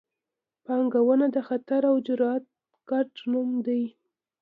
[0.65, 2.43] پانګونه د خطر او جرات
[2.89, 3.83] ګډ نوم دی.